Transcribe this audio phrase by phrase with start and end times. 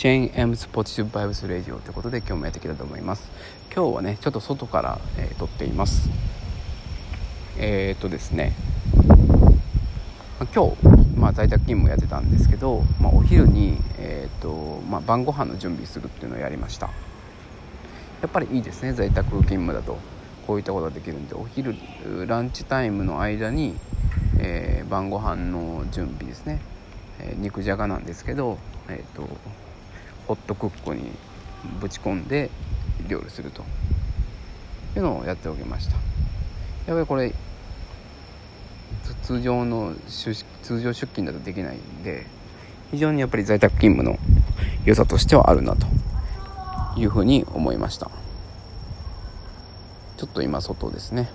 [0.00, 3.30] シェーン・エムズ・ポジティブ・バイブス・レディオということで今日もやっていきたいと思います。
[3.70, 6.08] 今日はねちょっと外から、えー、撮っています。
[7.58, 8.54] えー、っとですね、
[10.38, 10.86] まあ、今日、
[11.18, 16.86] まあ、在宅勤務やってたんですけど、まあ、お昼に、えー、っとまあ、晩ご飯の準備するっていうのをやりました。
[16.86, 16.92] や
[18.26, 19.98] っぱりいいですね在宅勤務だと。
[20.46, 21.76] こういったことができるんでお昼
[22.26, 23.76] ランチタイムの間に、
[24.38, 26.58] えー、晩ご飯の準備ですね、
[27.18, 28.56] え肉じゃがなんですけど
[28.88, 29.28] えっ、と
[30.30, 31.10] ホットクックに
[31.80, 32.50] ぶち込んで
[33.08, 33.64] 料理すると。
[34.94, 35.94] いうのをやっておきました。
[35.94, 36.02] やっ
[36.86, 37.34] ぱりこれ
[39.24, 40.32] 通常の通
[40.80, 42.26] 常出勤だとできないんで
[42.92, 44.18] 非常にやっぱり在宅勤務の
[44.84, 45.88] 良さとしてはあるなと
[46.96, 48.08] いうふうに思いました。
[50.16, 51.28] ちょっと今外ですね。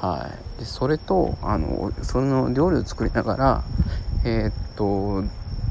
[0.00, 0.58] はい。
[0.58, 3.64] でそれとあのその料理を作りながら
[4.24, 5.22] えー、っと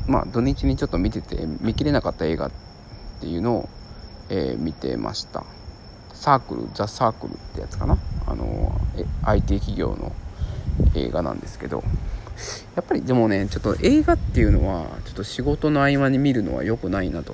[0.07, 2.51] まあ土日にちょっと見てて見切れなかった映画っ
[3.19, 3.69] ていうのを、
[4.29, 5.43] えー、見てました。
[6.13, 7.97] サークルザ・サークルってやつかな。
[8.27, 10.11] あのえ IT 企業の
[10.95, 11.83] 映画なんですけど。
[12.75, 17.33] やっぱりでもねちょっと映画っていうのはちょっと仕事の合間に見るのは良くないなと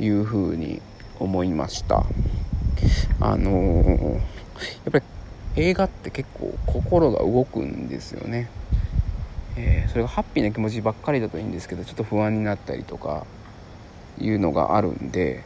[0.00, 0.82] いうふうに
[1.20, 2.04] 思いました。
[3.20, 4.20] あのー、や
[4.88, 5.04] っぱり
[5.56, 8.48] 映画って結構心が動くんですよね。
[9.56, 13.26] えー、それがハッピーな気持ちばっかりだといいんですけどちょっと不安になったりとか
[14.18, 15.44] いうのがあるんで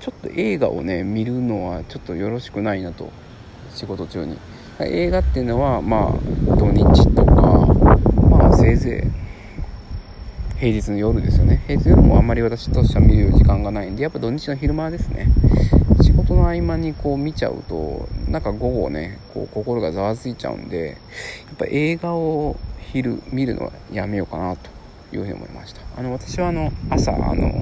[0.00, 3.10] ちょっと映画をね見るのはちょっとよろしくないなと
[3.74, 4.38] 仕事中に。
[4.78, 7.32] 映画っていうのはまあ土日とか
[8.28, 9.26] まあせいぜい
[10.58, 11.62] 平日の夜ですよね。
[11.66, 15.28] 平日の夜もあんまり私としては見る時間がないんでやっぱ土日の昼間ですね。
[16.02, 20.98] 仕事の合間にこう見ちゃうとなんか午後ねこう心がざわついちゃうんで
[21.46, 22.56] やっぱ映画を
[22.96, 24.70] 昼見るのはやめようかなと
[25.14, 25.82] いうふうに思いました。
[25.98, 27.52] あの私はあの朝あの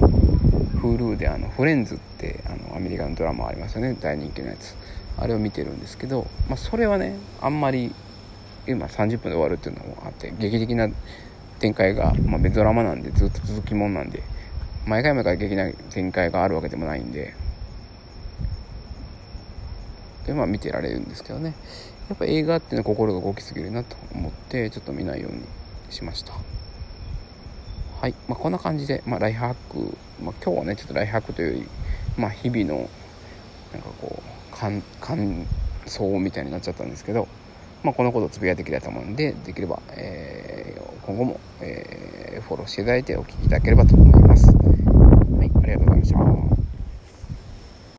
[0.80, 3.96] Hulu であのフレンズってあのアメリカのドラマありますよね。
[4.00, 4.76] 大人気のやつ。
[5.18, 7.92] あれを見てるんですけど、まあ、それはねあんまり
[8.68, 10.88] 今30分で終わるっていうのもあって劇的な
[11.58, 14.22] 展開が、まあ、ドラマなんでずっと続きもんなんで
[14.86, 17.34] 毎回毎回劇的な展開があるわけでもないんで
[20.26, 21.54] でまあ見てられるんですけどね。
[22.08, 25.42] やっぱ映画っていうのは心が動きすぎるなと思ってちょっと見ないように
[25.90, 26.32] しました。
[28.00, 31.68] はい、まあ、こんな感じで、まあ、ライフハック、まあ、今日はねちょっとライフハックというより、
[32.18, 32.90] まあ、日々の
[33.72, 35.46] なんかこう感感
[35.86, 37.26] 想みたいになっちゃったんですけど、
[37.82, 44.46] まあ、このことをつぶやいていきたいと思うんでできれば、えー、今後も、えー、フォローしていただいてお聞きいただければと思います。
[44.46, 44.52] は
[45.44, 45.50] い。
[45.62, 46.63] ありがとうございました。